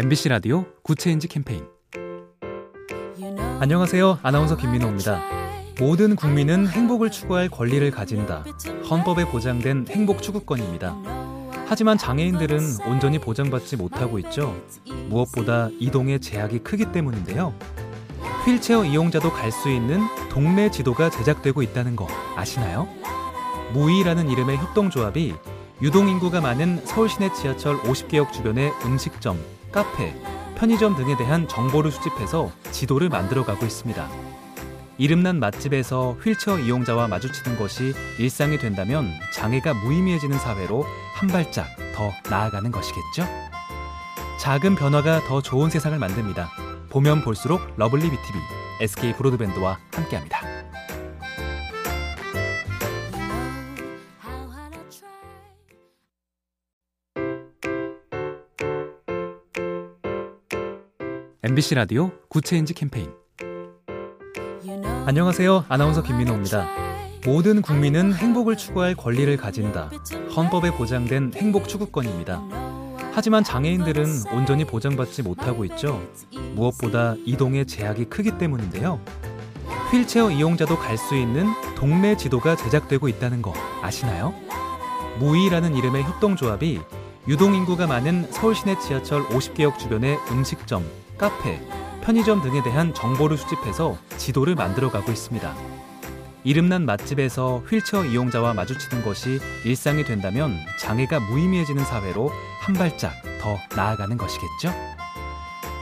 [0.00, 1.64] MBC 라디오 Good Change 캠페인
[3.58, 4.20] 안녕하세요.
[4.22, 5.20] 아나운서 김민호입니다.
[5.80, 8.44] 모든 국민은 행복을 추구할 권리를 가진다.
[8.88, 10.94] 헌법에 보장된 행복 추구권입니다.
[11.66, 14.54] 하지만 장애인들은 온전히 보장받지 못하고 있죠.
[15.08, 17.52] 무엇보다 이동의 제약이 크기 때문인데요.
[18.46, 22.06] 휠체어 이용자도 갈 수 있는 동네 지도가 제작되고 있다는 거
[22.36, 22.86] 아시나요?
[23.72, 25.34] 무의라는 이름의 협동조합이
[25.82, 29.36] 유동인구가 많은 서울 시내 지하철 50개역 주변의 음식점,
[29.72, 30.14] 카페,
[30.56, 34.08] 편의점 등에 대한 정보를 수집해서 지도를 만들어가고 있습니다.
[34.98, 42.70] 이름난 맛집에서 휠체어 이용자와 마주치는 것이 일상이 된다면 장애가 무의미해지는 사회로 한 발짝 더 나아가는
[42.70, 43.24] 것이겠죠?
[44.40, 46.50] 작은 변화가 더 좋은 세상을 만듭니다.
[46.90, 48.40] 보면 볼수록 lovely BTV,
[48.80, 50.40] SK 브로드밴드와 함께합니다.
[61.48, 63.10] MBC 라디오 Good Change 캠페인
[65.06, 65.64] 안녕하세요.
[65.70, 66.68] 아나운서 김민호입니다.
[67.24, 69.90] 모든 국민은 행복을 추구할 권리를 가진다.
[70.36, 72.42] 헌법에 보장된 행복 추구권입니다.
[73.14, 76.06] 하지만 장애인들은 온전히 보장받지 못하고 있죠.
[76.54, 79.00] 무엇보다 이동의 제약이 크기 때문인데요.
[79.90, 81.46] 휠체어 이용자도 갈 수 있는
[81.76, 84.34] 동네 지도가 제작되고 있다는 거 아시나요?
[85.18, 86.80] 무의라는 이름의 협동조합이
[87.26, 90.84] 유동인구가 많은 서울 시내 지하철 50개역 주변의 음식점,
[91.18, 91.60] 카페,
[92.02, 95.54] 편의점 등에 대한 정보를 수집해서 지도를 만들어가고 있습니다.
[96.44, 102.30] 이름난 맛집에서 휠체어 이용자와 마주치는 것이 일상이 된다면 장애가 무의미해지는 사회로
[102.62, 104.72] 한 발짝 더 나아가는 것이겠죠?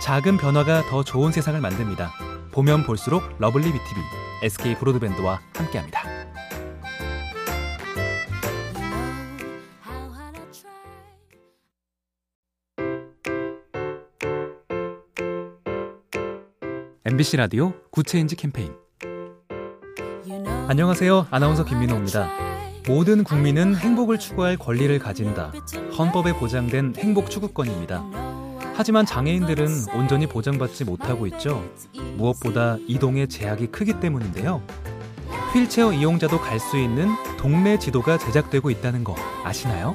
[0.00, 2.12] 작은 변화가 더 좋은 세상을 만듭니다.
[2.52, 4.02] 보면 볼수록 lovely BTV,
[4.42, 6.03] SK 브로드밴드와 함께합니다.
[17.06, 18.72] MBC 라디오 Good Change 캠페인
[20.68, 21.26] 안녕하세요.
[21.30, 22.30] 아나운서 김민호입니다.
[22.88, 25.52] 모든 국민은 행복을 추구할 권리를 가진다.
[25.98, 28.02] 헌법에 보장된 행복 추구권입니다.
[28.74, 31.62] 하지만 장애인들은 온전히 보장받지 못하고 있죠.
[32.16, 34.62] 무엇보다 이동의 제약이 크기 때문인데요.
[35.52, 39.14] 휠체어 이용자도 갈 수 있는 동네 지도가 제작되고 있다는 거
[39.44, 39.94] 아시나요?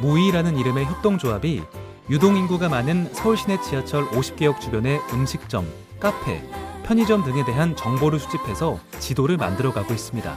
[0.00, 1.62] 무의라는 이름의 협동조합이
[2.08, 5.66] 유동인구가 많은 서울 시내 지하철 50개역 주변의 음식점,
[6.04, 6.42] 카페,
[6.84, 10.36] 편의점 등에 대한 정보를 수집해서 지도를 만들어가고 있습니다.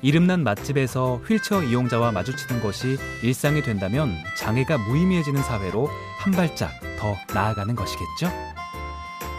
[0.00, 7.74] 이름난 맛집에서 휠체어 이용자와 마주치는 것이 일상이 된다면 장애가 무의미해지는 사회로 한 발짝 더 나아가는
[7.74, 8.30] 것이겠죠?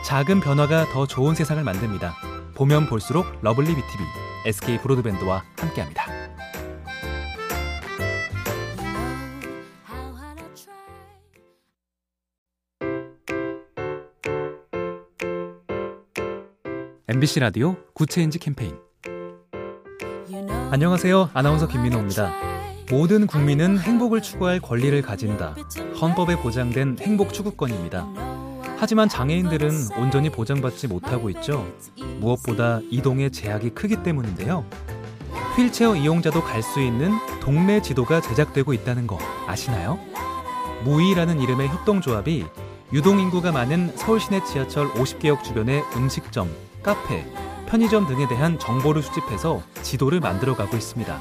[0.06, 2.14] 작은 변화가 더 좋은 세상을 만듭니다.
[2.54, 4.06] 보면 볼수록 lovely BTV,
[4.46, 6.21] SK 브로드밴드와 함께합니다.
[17.14, 18.74] MBC 라디오 Good Change 캠페인
[20.72, 21.32] 안녕하세요.
[21.34, 22.32] 아나운서 김민호입니다.
[22.90, 25.58] 모든 국민은 행복을 추구할 권리를 가진다.
[26.00, 28.08] 헌법에 보장된 행복 추구권입니다.
[28.78, 31.70] 하지만 장애인들은 온전히 보장받지 못하고 있죠.
[32.22, 34.64] 무엇보다 이동의 제약이 크기 때문인데요.
[35.58, 37.12] 휠체어 이용자도 갈 수 있는
[37.42, 40.00] 동네 지도가 제작되고 있다는 거 아시나요?
[40.86, 42.46] 무의라는 이름의 협동조합이
[42.94, 46.50] 유동인구가 많은 서울 시내 지하철 50개역 주변의 음식점,
[46.84, 47.26] 카페,
[47.68, 51.20] 편의점 등에 대한 정보를 수집해서 지도를 만들어가고 있습니다.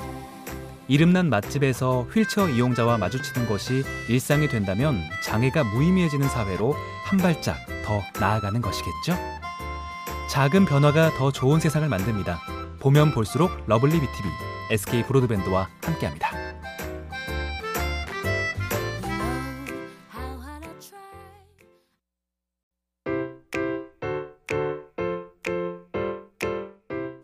[0.89, 8.61] 이름난 맛집에서 휠체어 이용자와 마주치는 것이 일상이 된다면 장애가 무의미해지는 사회로 한 발짝 더 나아가는
[8.61, 9.17] 것이겠죠?
[10.29, 12.41] 작은 변화가 더 좋은 세상을 만듭니다.
[12.81, 14.31] 보면 볼수록 lovely BTV,
[14.71, 16.40] SK 브로드밴드와 함께합니다.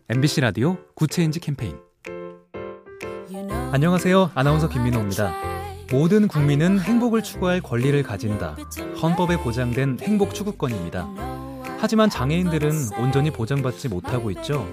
[0.09, 1.77] MBC 라디오 Good Change 캠페인
[3.73, 4.31] 안녕하세요.
[4.35, 5.35] 아나운서 김민호입니다.
[5.91, 8.57] 모든 국민은 행복을 추구할 권리를 가진다.
[9.03, 11.09] 헌법에 보장된 행복 추구권입니다.
[11.79, 14.67] 하지만 장애인들은 온전히 보장받지 못하고 있죠.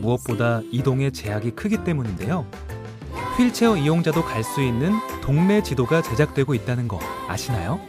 [0.00, 2.46] 무엇보다 이동의 제약이 크기 때문인데요.
[3.36, 7.80] 휠체어 이용자도 갈 수 있는 동네 지도가 제작되고 있다는 거 아시나요?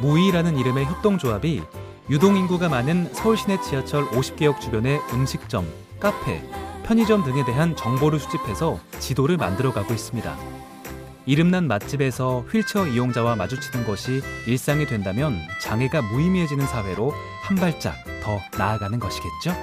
[0.00, 1.62] 무의라는 이름의 협동조합이
[2.08, 5.66] 유동인구가 많은 서울 시내 지하철 50개역 주변의 음식점,
[6.02, 6.42] 카페,
[6.82, 10.36] 편의점 등에 대한 정보를 수집해서 지도를 만들어가고 있습니다.
[11.26, 17.12] 이름난 맛집에서 휠체어 이용자와 마주치는 것이 일상이 된다면 장애가 무의미해지는 사회로
[17.44, 19.54] 한 발짝 더 나아가는 것이겠죠?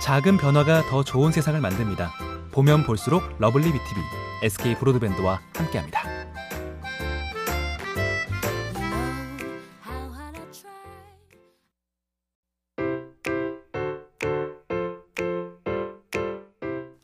[0.00, 2.14] 작은 변화가 더 좋은 세상을 만듭니다.
[2.52, 4.02] 보면 볼수록 lovely BTV,
[4.42, 6.15] SK 브로드밴드와 함께합니다.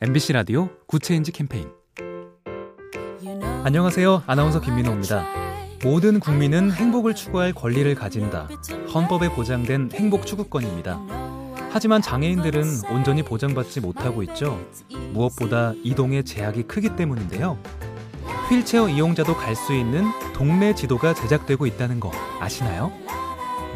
[0.04, 1.68] MBC 라디오 Good Change 캠페인
[3.62, 4.24] 안녕하세요.
[4.26, 5.24] 아나운서 김민호입니다.
[5.84, 8.48] 모든 국민은 행복을 추구할 권리를 가진다.
[8.92, 10.98] 헌법에 보장된 행복 추구권입니다.
[11.70, 14.60] 하지만 장애인들은 온전히 보장받지 못하고 있죠.
[15.12, 17.56] 무엇보다 이동의 제약이 크기 때문인데요.
[18.50, 20.04] 휠체어 이용자도 갈 수 있는
[20.34, 22.10] 동네 지도가 제작되고 있다는 거
[22.40, 22.90] 아시나요?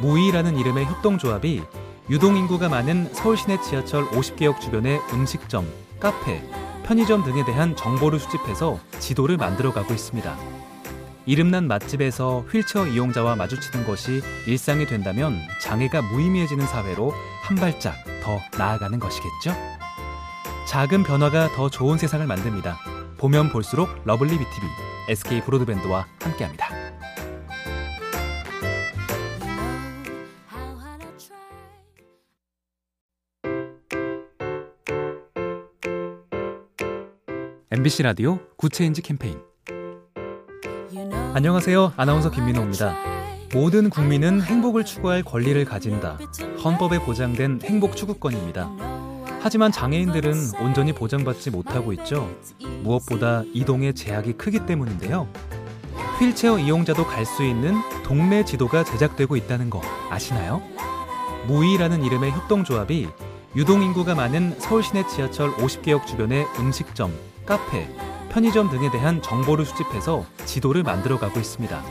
[0.01, 1.63] 무의라는 이름의 협동조합이
[2.11, 5.65] 유동인구가 많은 서울 시내 지하철 50개역 주변의 음식점,
[6.01, 6.43] 카페,
[6.85, 10.37] 편의점 등에 대한 정보를 수집해서 지도를 만들어가고 있습니다.
[11.27, 17.13] 이름난 맛집에서 휠체어 이용자와 마주치는 것이 일상이 된다면 장애가 무의미해지는 사회로
[17.43, 19.53] 한 발짝 더 나아가는 것이겠죠?
[20.69, 22.79] 작은 변화가 더 좋은 세상을 만듭니다.
[23.19, 24.69] 보면 볼수록 러블리 BTV,
[25.09, 26.69] SK 브로드밴드와 함께합니다.
[37.71, 39.41] MBC 라디오 Good Change 캠페인
[41.35, 41.95] 안녕하세요.
[41.97, 42.95] 아나운서 김민호입니다.
[43.53, 46.19] 모든 국민은 행복을 추구할 권리를 가진다.
[46.63, 48.71] 헌법에 보장된 행복 추구권입니다.
[49.41, 52.31] 하지만 장애인들은 온전히 보장받지 못하고 있죠.
[52.83, 55.29] 무엇보다 이동의 제약이 크기 때문인데요.
[56.21, 57.75] 휠체어 이용자도 갈 수 있는
[58.05, 60.63] 동네 지도가 제작되고 있다는 거 아시나요?
[61.49, 63.09] 무의라는 이름의 협동조합이
[63.55, 67.13] 유동인구가 많은 서울 시내 지하철 50개역 주변의 음식점,
[67.47, 67.89] 카페,
[68.31, 71.83] 편의점 등에 대한 정보를 수집해서 지도를 만들어가고 있습니다.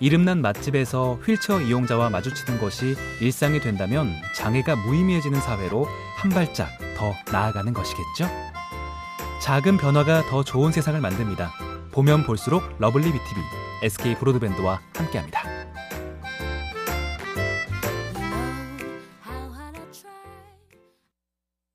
[0.00, 5.86] 이름난 맛집에서 휠체어 이용자와 마주치는 것이 일상이 된다면 장애가 무의미해지는 사회로
[6.16, 8.28] 한 발짝 더 나아가는 것이겠죠?
[9.40, 11.52] 작은 변화가 더 좋은 세상을 만듭니다.
[11.92, 13.42] 보면 볼수록 러블리 BTV,
[13.82, 15.43] SK 브로드밴드와 함께합니다.